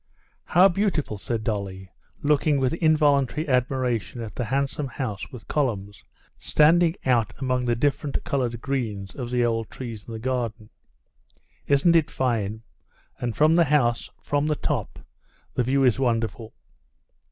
"How 0.45 0.67
beautiful!" 0.67 1.19
said 1.19 1.43
Dolly, 1.43 1.91
looking 2.23 2.59
with 2.59 2.73
involuntary 2.73 3.47
admiration 3.47 4.19
at 4.21 4.33
the 4.33 4.45
handsome 4.45 4.87
house 4.87 5.31
with 5.31 5.47
columns, 5.47 6.03
standing 6.39 6.95
out 7.05 7.33
among 7.37 7.65
the 7.65 7.75
different 7.75 8.23
colored 8.23 8.59
greens 8.61 9.13
of 9.13 9.29
the 9.29 9.45
old 9.45 9.69
trees 9.69 10.03
in 10.07 10.11
the 10.13 10.17
garden. 10.17 10.71
"Isn't 11.67 11.95
it 11.95 12.09
fine? 12.09 12.63
And 13.19 13.35
from 13.37 13.53
the 13.53 13.65
house, 13.65 14.09
from 14.23 14.47
the 14.47 14.55
top, 14.55 14.97
the 15.53 15.61
view 15.61 15.83
is 15.83 15.99
wonderful." 15.99 16.55